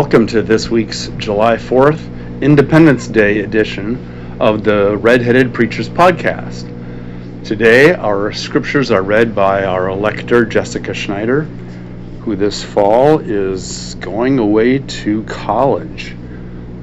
[0.00, 7.44] Welcome to this week's July 4th Independence Day edition of the Redheaded Preachers Podcast.
[7.44, 14.38] Today, our scriptures are read by our lector, Jessica Schneider, who this fall is going
[14.38, 16.12] away to college.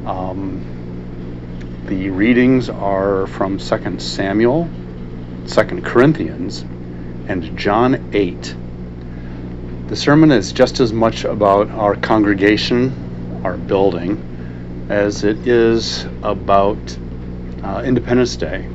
[0.06, 4.70] Um, the readings are from 2 Samuel,
[5.48, 6.64] 2 Corinthians,
[7.30, 8.56] and John 8.
[9.88, 13.05] The sermon is just as much about our congregation,
[13.46, 16.98] our building, as it is about
[17.64, 18.68] uh, Independence Day.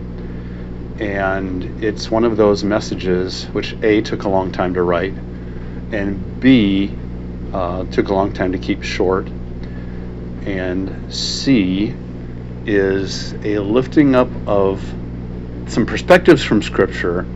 [1.01, 5.15] And it's one of those messages which A, took a long time to write,
[5.91, 6.95] and B,
[7.53, 9.27] uh, took a long time to keep short,
[10.47, 11.93] and C,
[12.65, 14.81] is a lifting up of
[15.67, 17.27] some perspectives from Scripture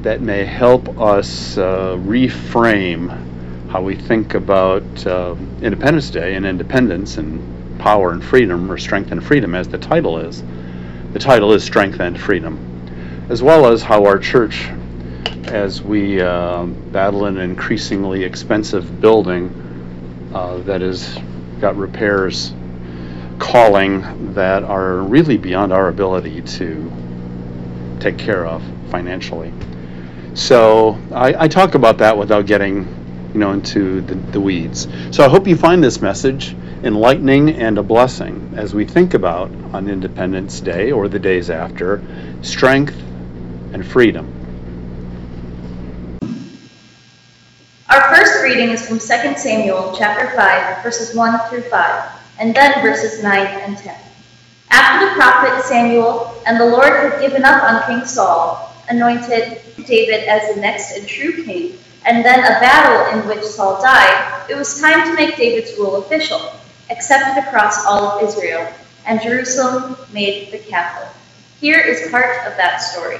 [0.00, 3.29] that may help us uh, reframe
[3.70, 9.12] how we think about uh, Independence Day and independence and power and freedom, or strength
[9.12, 10.42] and freedom, as the title is.
[11.12, 12.58] The title is Strength and Freedom,
[13.30, 14.68] as well as how our church,
[15.44, 21.18] as we uh, battle an increasingly expensive building uh, that has
[21.60, 22.52] got repairs
[23.38, 26.92] calling that are really beyond our ability to
[28.00, 29.52] take care of financially.
[30.34, 32.86] So I, I talk about that without getting,
[33.32, 34.88] you know, into the, the weeds.
[35.10, 39.50] So I hope you find this message enlightening and a blessing as we think about
[39.72, 42.02] on Independence Day or the days after
[42.42, 42.96] strength
[43.72, 44.32] and freedom.
[47.88, 52.80] Our first reading is from 2 Samuel chapter 5, verses 1 through 5, and then
[52.82, 53.94] verses 9 and 10.
[54.70, 60.24] After the prophet Samuel and the Lord had given up on King Saul, anointed David
[60.24, 64.54] as the next and true king, and then a battle in which Saul died, it
[64.54, 66.52] was time to make David's rule official,
[66.90, 68.66] accepted across all of Israel,
[69.06, 71.08] and Jerusalem made the capital.
[71.60, 73.18] Here is part of that story.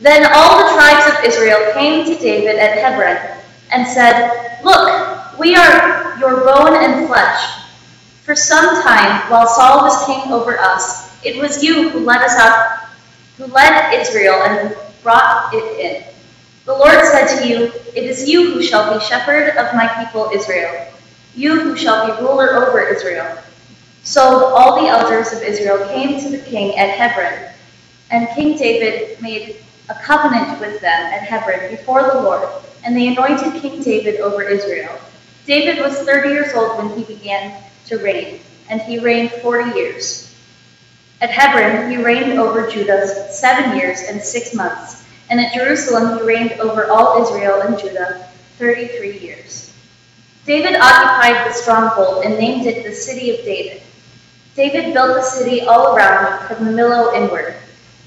[0.00, 3.42] Then all the tribes of Israel came to David at Hebron
[3.72, 7.64] and said, Look, we are your bone and flesh.
[8.24, 12.36] For some time, while Saul was king over us, it was you who led us
[12.38, 12.88] up,
[13.36, 16.04] who led Israel and brought it in.
[16.64, 20.30] The Lord said to you, It is you who shall be shepherd of my people
[20.34, 20.86] Israel,
[21.34, 23.38] you who shall be ruler over Israel.
[24.02, 27.52] So all the elders of Israel came to the king at Hebron,
[28.10, 29.56] and King David made
[29.88, 32.48] a covenant with them at Hebron before the Lord,
[32.84, 34.98] and they anointed King David over Israel.
[35.46, 40.27] David was 30 years old when he began to reign, and he reigned 40 years.
[41.20, 46.24] At Hebron, he reigned over Judah seven years and six months, and at Jerusalem, he
[46.24, 49.72] reigned over all Israel and Judah 33 years.
[50.46, 53.82] David occupied the stronghold and named it the City of David.
[54.54, 57.54] David built the city all around from the Millo inward.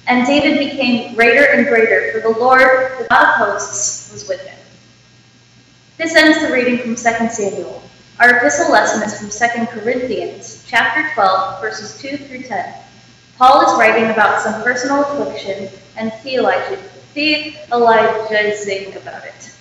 [0.08, 4.42] And David became greater and greater, for the Lord, the God of hosts, was with
[4.42, 4.58] him.
[5.98, 7.84] This ends the reading from 2 Samuel.
[8.20, 12.74] Our epistle lesson is from 2 Corinthians, chapter 12, verses 2 through 10.
[13.41, 17.56] Paul is writing about some personal affliction and theologizing
[19.02, 19.56] about it.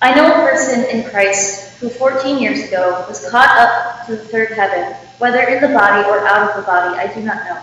[0.00, 4.22] I know a person in Christ who 14 years ago was caught up to the
[4.22, 7.60] third heaven, whether in the body or out of the body, I do not know.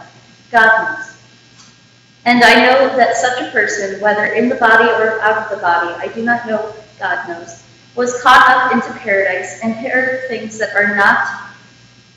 [0.52, 1.16] God knows.
[2.26, 5.64] And I know that such a person, whether in the body or out of the
[5.64, 7.64] body, I do not know, God knows,
[7.96, 11.54] was caught up into paradise and heard things that are not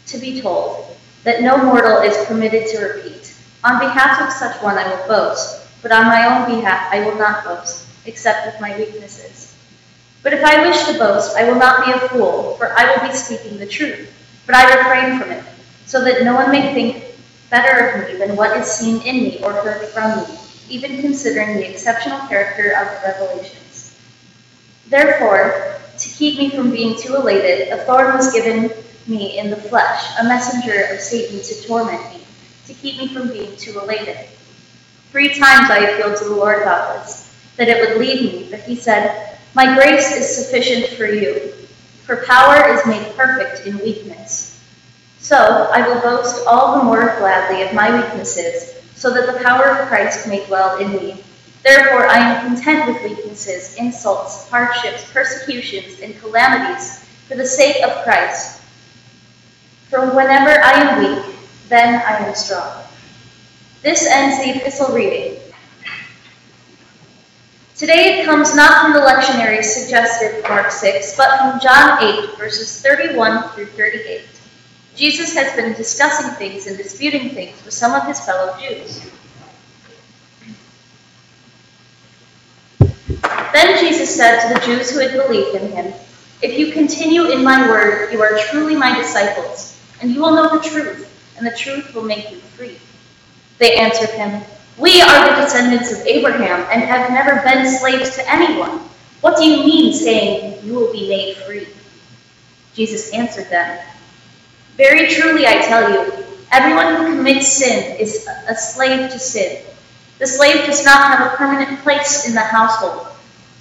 [0.06, 0.95] to be told
[1.26, 3.34] that no mortal is permitted to repeat.
[3.64, 7.18] On behalf of such one I will boast, but on my own behalf I will
[7.18, 9.52] not boast, except with my weaknesses.
[10.22, 13.08] But if I wish to boast, I will not be a fool, for I will
[13.08, 14.08] be speaking the truth.
[14.46, 15.42] But I refrain from it,
[15.84, 17.02] so that no one may think
[17.50, 20.38] better of me than what is seen in me or heard from me,
[20.68, 23.98] even considering the exceptional character of the revelations.
[24.86, 28.70] Therefore, to keep me from being too elated, a thorn was given
[29.08, 32.24] me in the flesh, a messenger of Satan to torment me,
[32.66, 34.18] to keep me from being too elated.
[35.10, 38.60] Three times I appealed to the Lord about this, that it would leave me, but
[38.60, 41.52] he said, My grace is sufficient for you,
[42.04, 44.62] for power is made perfect in weakness.
[45.18, 49.66] So I will boast all the more gladly of my weaknesses, so that the power
[49.66, 51.22] of Christ may dwell in me.
[51.62, 58.04] Therefore I am content with weaknesses, insults, hardships, persecutions, and calamities for the sake of
[58.04, 58.55] Christ.
[59.88, 61.36] For whenever I am weak,
[61.68, 62.82] then I am strong.
[63.82, 65.40] This ends the epistle reading.
[67.76, 72.38] Today it comes not from the lectionary suggested in Mark 6, but from John 8,
[72.38, 74.22] verses 31 through 38.
[74.96, 79.08] Jesus has been discussing things and disputing things with some of his fellow Jews.
[83.52, 85.92] Then Jesus said to the Jews who had believed in him,
[86.42, 90.56] If you continue in my word, you are truly my disciples, and you will know
[90.56, 92.78] the truth, and the truth will make you free.
[93.58, 94.42] They answered him,
[94.78, 98.80] We are the descendants of Abraham and have never been slaves to anyone.
[99.20, 101.68] What do you mean, saying, You will be made free?
[102.74, 103.80] Jesus answered them,
[104.76, 109.64] Very truly I tell you, everyone who commits sin is a slave to sin.
[110.18, 113.06] The slave does not have a permanent place in the household.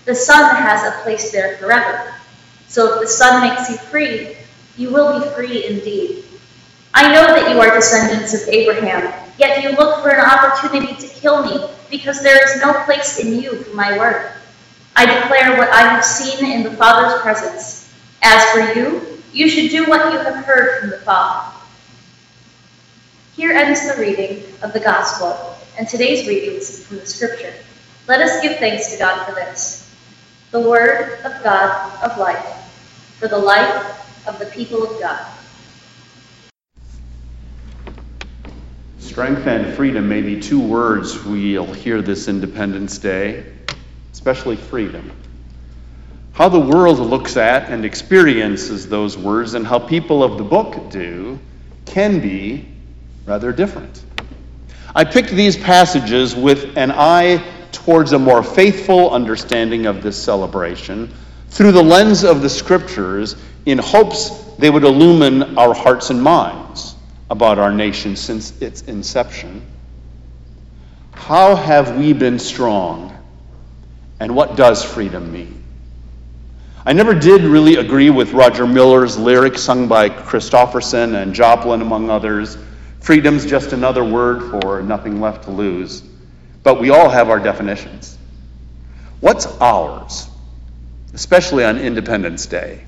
[0.04, 2.14] The son has a place there forever.
[2.68, 4.38] So if the son makes you free,
[4.78, 6.25] you will be free indeed.
[7.56, 12.22] You are descendants of Abraham, yet you look for an opportunity to kill me, because
[12.22, 14.30] there is no place in you for my word.
[14.94, 17.90] I declare what I have seen in the Father's presence.
[18.22, 21.58] As for you, you should do what you have heard from the Father.
[23.38, 27.54] Here ends the reading of the Gospel, and today's readings from the Scripture.
[28.06, 29.96] Let us give thanks to God for this,
[30.52, 32.46] the Word of God of life,
[33.18, 35.26] for the life of the people of God.
[39.16, 43.46] Strength and freedom may be two words we'll hear this Independence Day,
[44.12, 45.10] especially freedom.
[46.34, 50.92] How the world looks at and experiences those words and how people of the book
[50.92, 51.40] do
[51.86, 52.68] can be
[53.26, 54.04] rather different.
[54.94, 57.42] I picked these passages with an eye
[57.72, 61.10] towards a more faithful understanding of this celebration
[61.52, 66.95] through the lens of the scriptures in hopes they would illumine our hearts and minds
[67.30, 69.66] about our nation since its inception.
[71.12, 73.12] How have we been strong?
[74.20, 75.64] And what does freedom mean?
[76.86, 82.12] I never did really agree with Roger Miller's lyric sung by Kristofferson and Joplin, among
[82.12, 82.58] others.
[83.00, 86.04] Freedom's just another word for nothing left to lose.
[86.62, 88.18] But we all have our definitions.
[89.20, 90.28] What's ours,
[91.14, 92.84] especially on Independence Day,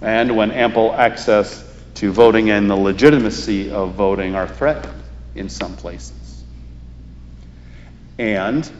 [0.00, 1.65] and when ample access
[1.96, 5.02] to voting and the legitimacy of voting are threatened
[5.34, 6.44] in some places.
[8.18, 8.70] And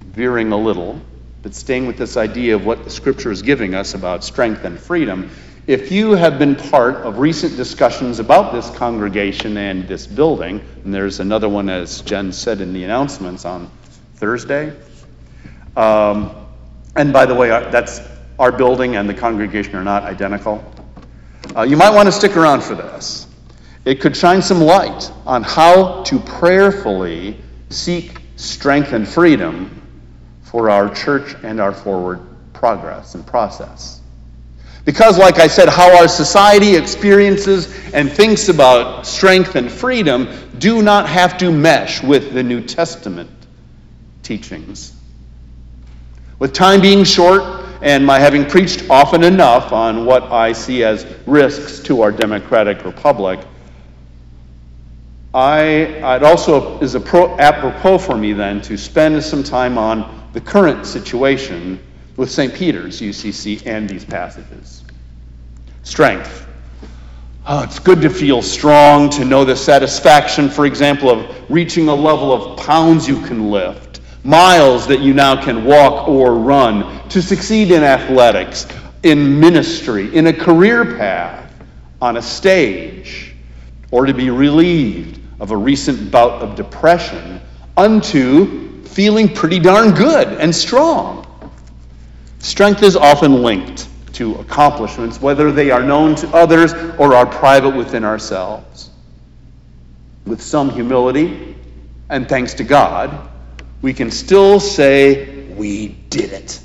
[0.00, 1.00] veering a little,
[1.42, 4.78] but staying with this idea of what the scripture is giving us about strength and
[4.78, 5.30] freedom,
[5.66, 10.94] if you have been part of recent discussions about this congregation and this building, and
[10.94, 13.68] there's another one, as Jen said in the announcements on
[14.14, 14.72] Thursday.
[15.76, 16.34] Um,
[16.94, 18.00] and by the way, uh, that's
[18.38, 20.64] our building and the congregation are not identical.
[21.56, 23.26] Uh, you might want to stick around for this.
[23.86, 27.38] It could shine some light on how to prayerfully
[27.70, 29.82] seek strength and freedom
[30.42, 32.20] for our church and our forward
[32.52, 34.00] progress and process.
[34.84, 40.82] Because, like I said, how our society experiences and thinks about strength and freedom do
[40.82, 43.30] not have to mesh with the New Testament
[44.22, 44.92] teachings.
[46.38, 47.55] With time being short,
[47.86, 52.84] and my having preached often enough on what I see as risks to our democratic
[52.84, 53.38] republic,
[55.32, 60.40] I, it also is pro, apropos for me then to spend some time on the
[60.40, 61.78] current situation
[62.16, 62.52] with St.
[62.52, 64.82] Peter's UCC and these passages.
[65.84, 66.44] Strength.
[67.46, 71.94] Oh, it's good to feel strong, to know the satisfaction, for example, of reaching a
[71.94, 73.85] level of pounds you can lift
[74.26, 78.66] miles that you now can walk or run, to succeed in athletics,
[79.02, 81.52] in ministry, in a career path,
[82.02, 83.34] on a stage,
[83.90, 87.40] or to be relieved of a recent bout of depression,
[87.76, 91.26] unto feeling pretty darn good and strong.
[92.40, 97.76] Strength is often linked to accomplishments, whether they are known to others or are private
[97.76, 98.90] within ourselves.
[100.24, 101.54] With some humility,
[102.08, 103.28] and thanks to God,
[103.86, 106.60] we can still say, We did it.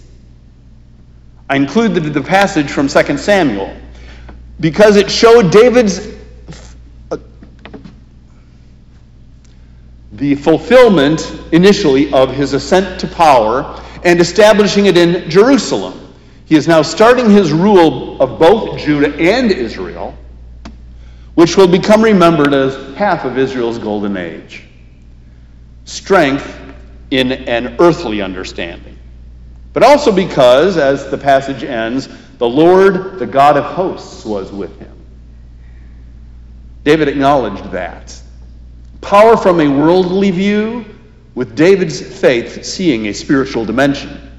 [1.48, 3.78] I included the passage from 2 Samuel
[4.60, 6.00] because it showed David's
[7.12, 7.18] uh,
[10.14, 16.16] the fulfillment initially of his ascent to power and establishing it in Jerusalem.
[16.46, 20.18] He is now starting his rule of both Judah and Israel,
[21.36, 24.64] which will become remembered as half of Israel's golden age.
[25.86, 26.61] Strength
[27.12, 28.98] in an earthly understanding,
[29.74, 34.78] but also because, as the passage ends, the Lord, the God of hosts, was with
[34.80, 34.98] him.
[36.84, 38.20] David acknowledged that.
[39.02, 40.86] Power from a worldly view
[41.36, 44.30] with David's faith seeing a spiritual dimension.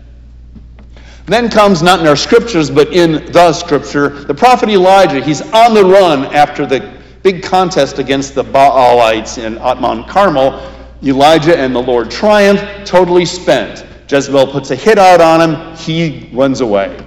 [1.26, 5.22] Then comes, not in our scriptures, but in the scripture, the prophet Elijah.
[5.22, 10.60] He's on the run after the big contest against the Baalites in Mount Carmel.
[11.02, 13.84] Elijah and the Lord triumph, totally spent.
[14.08, 16.98] Jezebel puts a hit out on him, he runs away.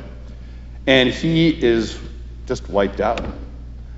[0.87, 1.97] And he is
[2.45, 3.25] just wiped out.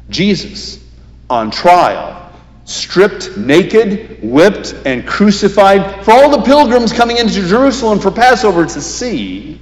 [0.10, 0.84] Jesus,
[1.30, 2.32] on trial,
[2.66, 8.82] stripped naked, whipped, and crucified for all the pilgrims coming into Jerusalem for Passover to
[8.82, 9.60] see.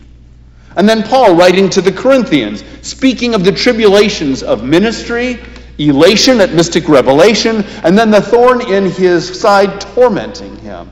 [0.75, 5.39] And then Paul writing to the Corinthians, speaking of the tribulations of ministry,
[5.77, 10.91] elation at mystic revelation, and then the thorn in his side tormenting him.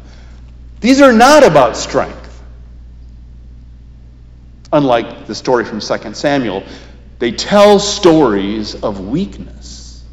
[0.80, 2.20] These are not about strength.
[4.72, 6.64] Unlike the story from 2 Samuel,
[7.20, 10.04] they tell stories of weakness.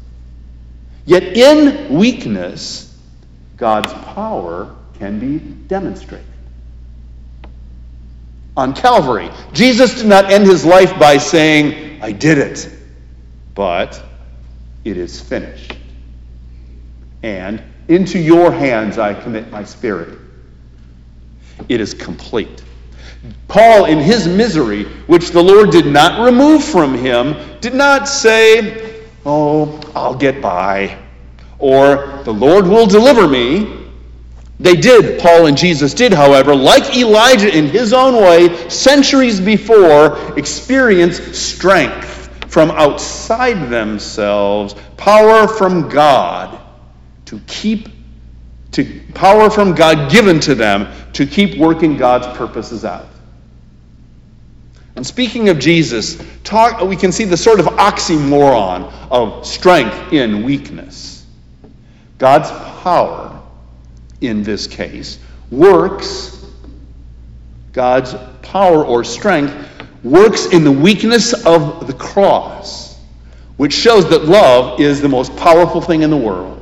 [1.05, 2.95] Yet in weakness,
[3.57, 6.25] God's power can be demonstrated
[8.55, 9.29] on Calvary.
[9.53, 12.69] Jesus did not end his life by saying, I did it,
[13.55, 14.03] but
[14.83, 15.75] it is finished.
[17.23, 20.17] And into your hands I commit my spirit.
[21.69, 22.63] It is complete.
[23.47, 29.03] Paul, in his misery, which the Lord did not remove from him, did not say,
[29.23, 30.97] Oh, I'll get by,
[31.59, 33.77] or the Lord will deliver me.
[34.59, 40.37] They did, Paul and Jesus did, however, like Elijah in his own way, centuries before,
[40.39, 42.20] experience strength
[42.51, 46.59] from outside themselves, power from God
[47.27, 47.87] to keep
[48.71, 53.07] to power from God given to them to keep working God's purposes out.
[54.97, 60.43] And speaking of Jesus, talk, we can see the sort of oxymoron of strength in
[60.43, 61.25] weakness.
[62.17, 63.41] God's power
[64.19, 66.45] in this case, works,
[67.71, 69.53] God's power or strength,
[70.03, 72.97] works in the weakness of the cross,
[73.57, 76.57] which shows that love is the most powerful thing in the world.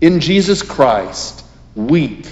[0.00, 2.26] In Jesus Christ, weak,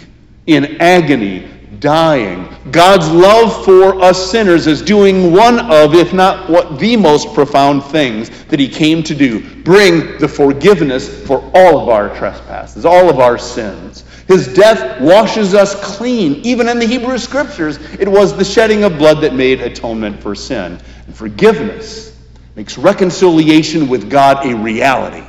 [0.47, 2.49] in agony, dying.
[2.71, 7.83] God's love for us sinners is doing one of, if not what the most profound
[7.85, 13.09] things that he came to do bring the forgiveness for all of our trespasses, all
[13.09, 14.05] of our sins.
[14.33, 16.37] His death washes us clean.
[16.47, 20.35] Even in the Hebrew Scriptures, it was the shedding of blood that made atonement for
[20.35, 20.79] sin.
[21.07, 22.19] And forgiveness
[22.57, 25.27] makes reconciliation with God a reality.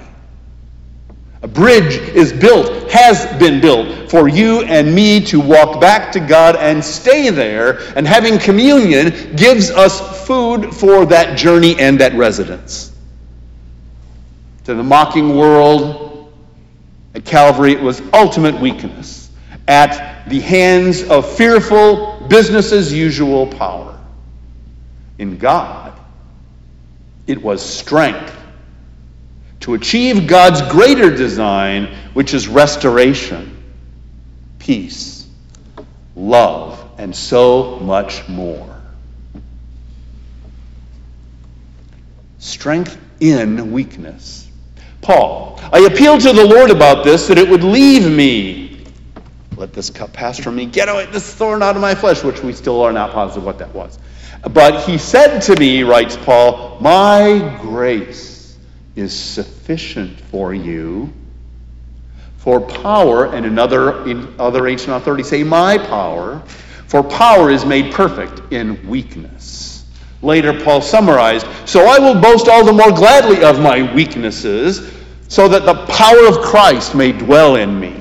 [1.42, 6.22] A bridge is built, has been built for you and me to walk back to
[6.22, 7.80] God and stay there.
[7.98, 12.96] And having communion gives us food for that journey and that residence.
[14.64, 16.13] To the mocking world,
[17.16, 19.30] at Calvary, it was ultimate weakness
[19.68, 24.00] at the hands of fearful, business as usual power.
[25.18, 25.94] In God,
[27.28, 28.36] it was strength
[29.62, 33.64] to achieve God's greater design, which is restoration,
[34.60, 35.26] peace,
[36.16, 38.82] love, and so much more.
[42.40, 44.43] Strength in weakness.
[45.04, 48.86] Paul, I appeal to the Lord about this that it would leave me.
[49.56, 50.66] Let this cup pass from me.
[50.66, 53.60] Get away, this thorn out of my flesh, which we still are not positive what
[53.60, 54.00] that was.
[54.52, 58.58] But he said to me, writes Paul, My grace
[58.96, 61.14] is sufficient for you.
[62.38, 66.42] For power, and another in other ancient authorities say, my power,
[66.88, 69.83] for power is made perfect in weakness.
[70.24, 74.92] Later, Paul summarized, So I will boast all the more gladly of my weaknesses,
[75.28, 77.94] so that the power of Christ may dwell in me.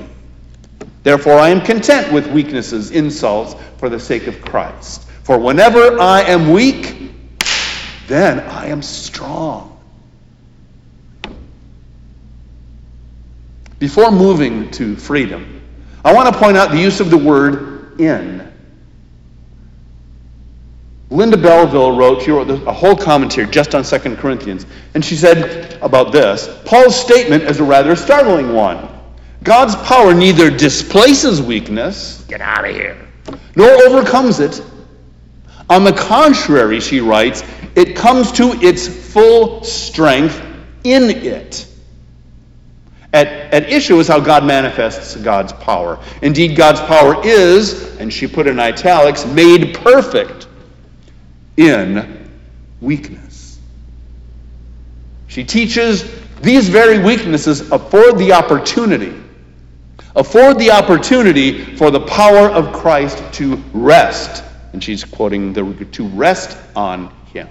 [1.03, 5.03] Therefore, I am content with weaknesses, insults, for the sake of Christ.
[5.23, 7.11] For whenever I am weak,
[8.07, 9.77] then I am strong.
[13.79, 15.61] Before moving to freedom,
[16.05, 18.52] I want to point out the use of the word in.
[21.13, 24.65] Linda Belleville wrote, she wrote a whole commentary just on 2 Corinthians,
[24.95, 28.89] and she said about this Paul's statement is a rather startling one.
[29.43, 32.97] God's power neither displaces weakness, get out of here,
[33.55, 34.63] nor overcomes it.
[35.69, 37.43] On the contrary, she writes,
[37.75, 40.43] it comes to its full strength
[40.83, 41.67] in it.
[43.13, 45.99] At, at issue is how God manifests God's power.
[46.23, 50.47] Indeed, God's power is, and she put in italics, made perfect
[51.57, 52.29] in
[52.81, 53.59] weakness.
[55.27, 56.03] She teaches
[56.41, 59.23] these very weaknesses afford the opportunity
[60.15, 64.43] afford the opportunity for the power of Christ to rest.
[64.73, 67.47] And she's quoting the to rest on him.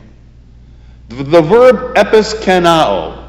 [1.09, 3.22] The verb episkenao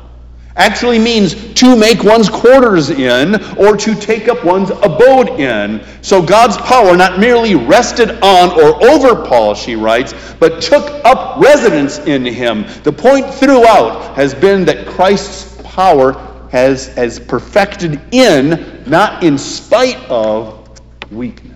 [0.56, 5.84] actually means to make one's quarters in or to take up one's abode in.
[6.02, 11.42] So God's power not merely rested on or over Paul, she writes, but took up
[11.42, 12.66] residence in him.
[12.84, 16.14] The point throughout has been that Christ's power
[16.52, 20.60] has, has perfected in, not in spite of,
[21.12, 21.54] weakness.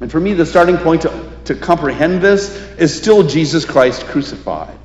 [0.00, 4.76] And for me, the starting point to, to comprehend this is still Jesus Christ crucified.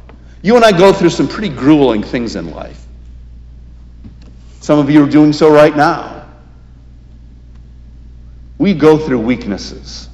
[0.41, 2.85] You and I go through some pretty grueling things in life.
[4.61, 6.27] Some of you are doing so right now.
[8.57, 10.09] We go through weaknesses.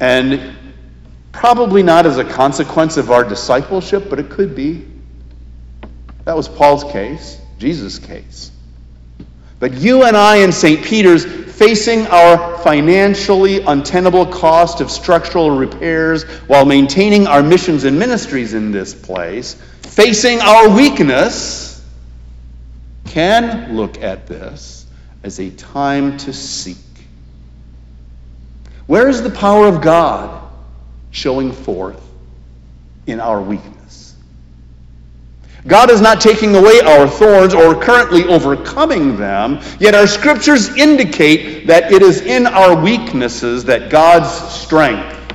[0.00, 0.56] And
[1.32, 4.86] probably not as a consequence of our discipleship, but it could be.
[6.24, 8.50] That was Paul's case, Jesus' case.
[9.58, 10.84] But you and I in St.
[10.84, 11.24] Peter's
[11.56, 18.72] facing our financially untenable cost of structural repairs while maintaining our missions and ministries in
[18.72, 21.82] this place, facing our weakness,
[23.06, 24.84] can look at this
[25.22, 26.76] as a time to seek.
[28.86, 30.46] Where is the power of God
[31.10, 32.06] showing forth
[33.06, 33.75] in our weakness?
[35.66, 41.66] God is not taking away our thorns or currently overcoming them, yet our scriptures indicate
[41.66, 45.34] that it is in our weaknesses that God's strength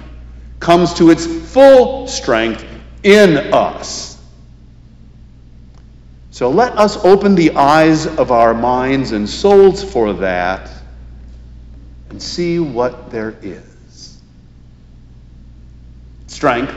[0.59, 2.65] comes to its full strength
[3.03, 4.17] in us.
[6.29, 10.71] So let us open the eyes of our minds and souls for that
[12.09, 14.19] and see what there is
[16.27, 16.73] strength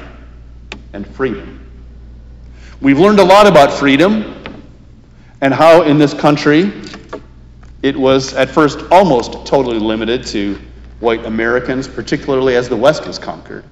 [0.93, 1.64] and freedom.
[2.81, 4.35] We've learned a lot about freedom
[5.41, 6.73] and how in this country
[7.83, 10.59] it was at first almost totally limited to
[11.01, 13.65] white Americans, particularly as the West was conquered.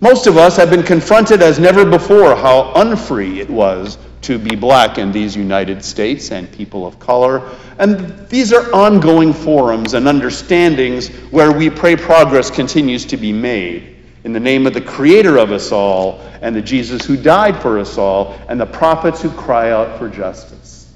[0.00, 4.56] Most of us have been confronted as never before how unfree it was to be
[4.56, 7.50] black in these United States and people of color.
[7.78, 13.91] And these are ongoing forums and understandings where we pray progress continues to be made
[14.24, 17.78] in the name of the Creator of us all, and the Jesus who died for
[17.78, 20.92] us all, and the prophets who cry out for justice.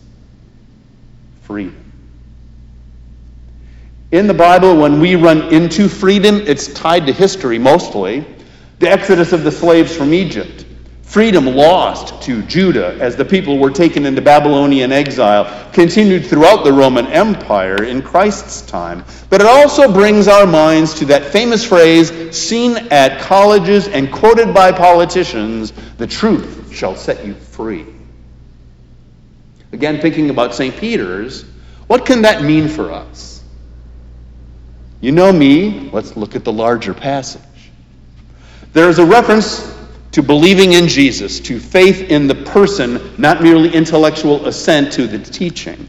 [1.43, 1.77] Freedom.
[4.12, 8.25] In the Bible, when we run into freedom, it's tied to history mostly.
[8.79, 10.66] The exodus of the slaves from Egypt,
[11.07, 16.73] freedom lost to Judah as the people were taken into Babylonian exile continued throughout the
[16.73, 19.05] Roman Empire in Christ's time.
[19.31, 24.53] But it also brings our minds to that famous phrase seen at colleges and quoted
[24.53, 27.87] by politicians the truth shall set you free.
[29.73, 30.77] Again, thinking about St.
[30.77, 31.45] Peter's,
[31.87, 33.42] what can that mean for us?
[35.01, 37.42] You know me, let's look at the larger passage.
[38.73, 39.76] There is a reference
[40.12, 45.19] to believing in Jesus, to faith in the person, not merely intellectual assent to the
[45.19, 45.88] teaching.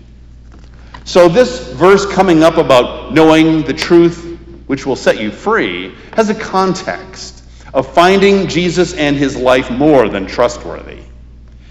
[1.06, 4.26] So, this verse coming up about knowing the truth
[4.68, 10.10] which will set you free has a context of finding Jesus and his life more
[10.10, 11.00] than trustworthy.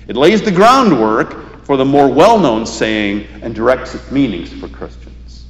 [0.09, 4.69] It lays the groundwork for the more well known saying and directs its meanings for
[4.69, 5.45] Christians.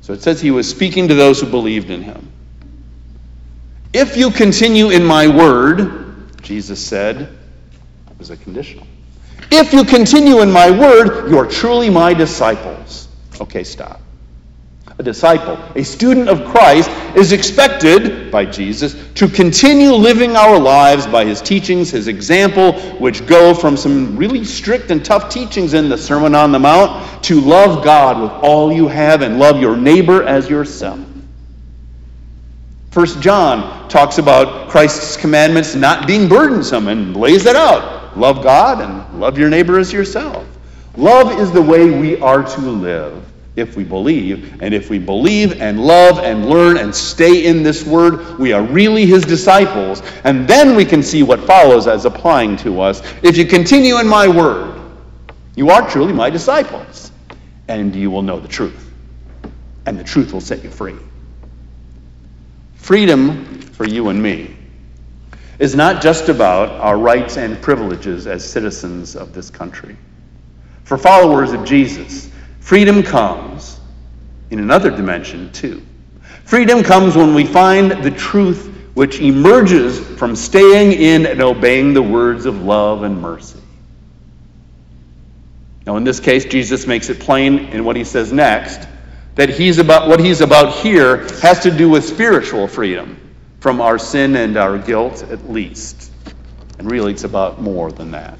[0.00, 2.32] So it says he was speaking to those who believed in him.
[3.98, 8.86] If you continue in my word, Jesus said, it was a conditional.
[9.50, 13.08] If you continue in my word, you're truly my disciples.
[13.40, 14.02] Okay, stop.
[14.98, 21.06] A disciple, a student of Christ, is expected by Jesus to continue living our lives
[21.06, 25.88] by his teachings, his example, which go from some really strict and tough teachings in
[25.88, 29.74] the Sermon on the Mount to love God with all you have and love your
[29.74, 31.00] neighbor as yourself.
[32.96, 38.16] First John talks about Christ's commandments not being burdensome and lays that out.
[38.16, 40.46] Love God and love your neighbor as yourself.
[40.96, 43.22] Love is the way we are to live
[43.54, 44.62] if we believe.
[44.62, 48.62] And if we believe and love and learn and stay in this word, we are
[48.62, 50.00] really his disciples.
[50.24, 53.02] And then we can see what follows as applying to us.
[53.22, 54.80] If you continue in my word,
[55.54, 57.12] you are truly my disciples.
[57.68, 58.90] And you will know the truth.
[59.84, 60.96] And the truth will set you free.
[62.86, 64.56] Freedom for you and me
[65.58, 69.96] is not just about our rights and privileges as citizens of this country.
[70.84, 73.80] For followers of Jesus, freedom comes
[74.50, 75.84] in another dimension too.
[76.44, 82.02] Freedom comes when we find the truth which emerges from staying in and obeying the
[82.02, 83.58] words of love and mercy.
[85.84, 88.86] Now, in this case, Jesus makes it plain in what he says next
[89.36, 93.20] that he's about what he's about here has to do with spiritual freedom
[93.60, 96.10] from our sin and our guilt at least.
[96.78, 98.38] And really it's about more than that.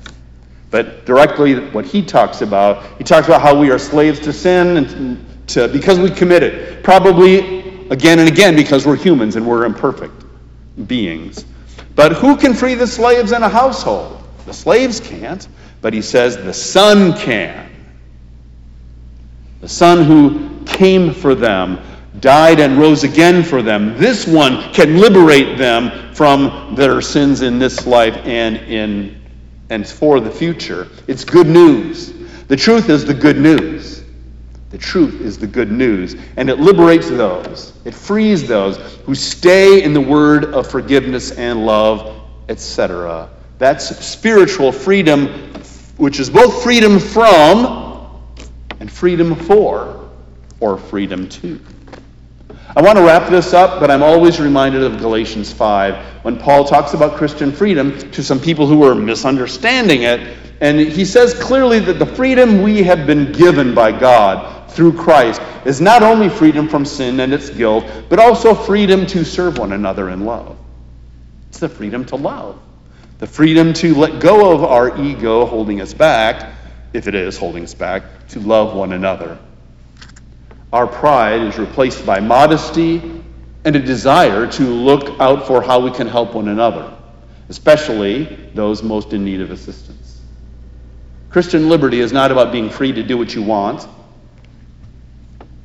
[0.70, 4.76] But directly what he talks about, he talks about how we are slaves to sin
[4.76, 6.82] and to because we commit it.
[6.82, 10.24] Probably again and again because we're humans and we're imperfect
[10.86, 11.44] beings.
[11.94, 14.22] But who can free the slaves in a household?
[14.44, 15.46] The slaves can't,
[15.80, 17.70] but he says the son can.
[19.60, 21.78] The son who came for them,
[22.20, 23.96] died and rose again for them.
[23.98, 29.22] This one can liberate them from their sins in this life and in
[29.70, 30.88] and for the future.
[31.06, 32.12] It's good news.
[32.48, 34.02] The truth is the good news.
[34.70, 36.16] The truth is the good news.
[36.36, 41.66] And it liberates those, it frees those who stay in the word of forgiveness and
[41.66, 43.30] love, etc.
[43.58, 45.26] That's spiritual freedom,
[45.96, 48.22] which is both freedom from
[48.80, 49.85] and freedom for
[50.60, 51.60] or freedom to.
[52.76, 56.64] I want to wrap this up, but I'm always reminded of Galatians 5 when Paul
[56.64, 60.36] talks about Christian freedom to some people who are misunderstanding it.
[60.60, 65.40] And he says clearly that the freedom we have been given by God through Christ
[65.64, 69.72] is not only freedom from sin and its guilt, but also freedom to serve one
[69.72, 70.58] another in love.
[71.48, 72.60] It's the freedom to love,
[73.18, 76.52] the freedom to let go of our ego holding us back,
[76.92, 79.38] if it is holding us back, to love one another.
[80.76, 83.00] Our pride is replaced by modesty
[83.64, 86.92] and a desire to look out for how we can help one another,
[87.48, 90.20] especially those most in need of assistance.
[91.30, 93.88] Christian liberty is not about being free to do what you want,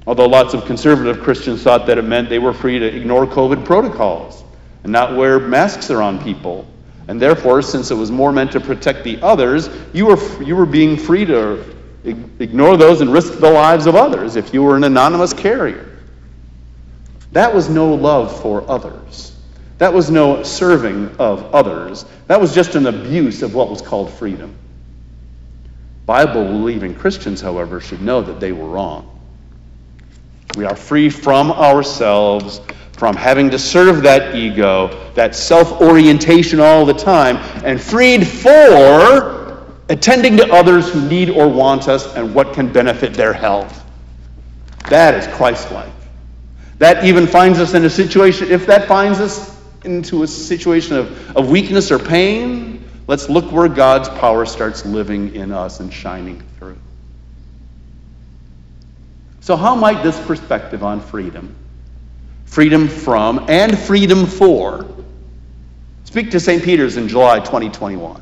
[0.07, 3.65] although lots of conservative Christians thought that it meant they were free to ignore COVID
[3.65, 4.41] protocols
[4.83, 6.65] and not wear masks around people.
[7.09, 10.65] And therefore, since it was more meant to protect the others, you were, you were
[10.65, 11.65] being free to
[12.03, 15.87] ignore those and risk the lives of others if you were an anonymous carrier.
[17.31, 19.35] That was no love for others.
[19.77, 22.05] That was no serving of others.
[22.27, 24.55] That was just an abuse of what was called freedom.
[26.05, 29.19] Bible believing Christians, however, should know that they were wrong.
[30.57, 32.61] We are free from ourselves,
[32.93, 39.40] from having to serve that ego, that self orientation all the time, and freed for
[39.91, 43.85] attending to others who need or want us and what can benefit their health.
[44.89, 45.91] That is Christ like.
[46.77, 51.35] That even finds us in a situation, if that finds us into a situation of,
[51.35, 56.41] of weakness or pain, let's look where God's power starts living in us and shining
[56.57, 56.77] through.
[59.41, 61.53] So, how might this perspective on freedom,
[62.45, 64.87] freedom from, and freedom for,
[66.05, 66.63] speak to St.
[66.63, 68.21] Peter's in July 2021?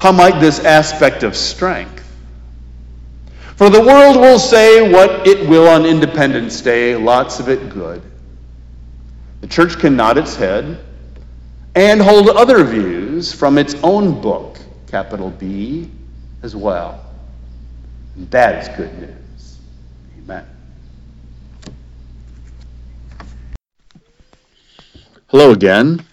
[0.00, 2.04] How might this aspect of strength?
[3.56, 8.02] For the world will say what it will on Independence Day, lots of it good.
[9.40, 10.78] The church can nod its head
[11.74, 15.90] and hold other views from its own book, capital B,
[16.42, 17.02] as well.
[18.16, 19.58] And that is good news.
[20.18, 20.46] Amen.
[25.28, 26.04] Hello again.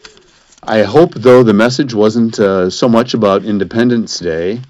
[0.66, 4.62] I hope, though, the message wasn't uh, so much about Independence Day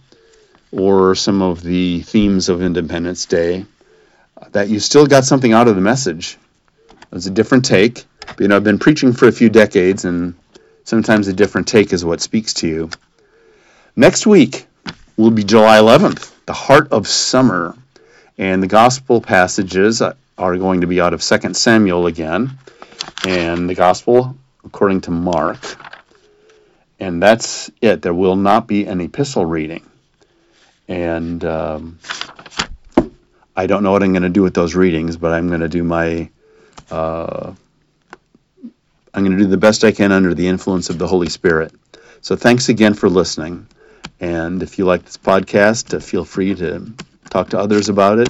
[0.71, 3.67] or some of the themes of Independence Day,
[4.53, 6.39] that you still got something out of the message.
[6.89, 8.05] It was a different take.
[8.39, 10.33] You know, I've been preaching for a few decades, and
[10.83, 12.89] sometimes a different take is what speaks to you.
[13.95, 14.65] Next week
[15.15, 17.75] will be July 11th, the heart of summer,
[18.39, 22.57] and the gospel passages are going to be out of 2 Samuel again,
[23.27, 25.59] and the gospel according to Mark.
[26.99, 28.01] And that's it.
[28.01, 29.89] There will not be an epistle reading.
[30.87, 31.99] And um,
[33.55, 35.69] I don't know what I'm going to do with those readings, but I'm going to
[35.69, 36.29] do my.
[36.89, 37.53] Uh,
[39.13, 41.71] I'm going to do the best I can under the influence of the Holy Spirit.
[42.21, 43.67] So thanks again for listening.
[44.19, 46.93] And if you like this podcast, uh, feel free to
[47.29, 48.29] talk to others about it.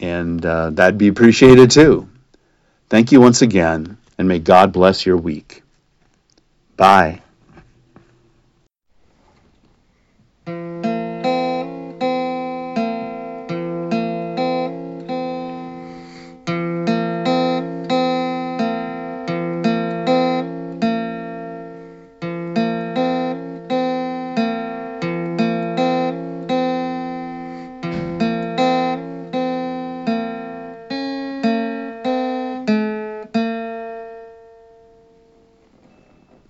[0.00, 2.08] And uh, that'd be appreciated too.
[2.88, 5.64] Thank you once again and may God bless your week.
[6.76, 7.22] Bye.